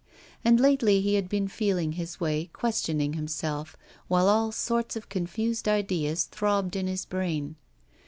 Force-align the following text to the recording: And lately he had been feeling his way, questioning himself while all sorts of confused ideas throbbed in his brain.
And 0.43 0.59
lately 0.59 0.99
he 1.01 1.13
had 1.13 1.29
been 1.29 1.47
feeling 1.47 1.91
his 1.91 2.19
way, 2.19 2.49
questioning 2.53 3.13
himself 3.13 3.75
while 4.07 4.27
all 4.29 4.51
sorts 4.51 4.95
of 4.95 5.09
confused 5.09 5.67
ideas 5.67 6.23
throbbed 6.23 6.75
in 6.75 6.87
his 6.87 7.05
brain. 7.05 7.55